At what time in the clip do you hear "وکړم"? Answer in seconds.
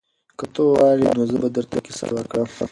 2.15-2.47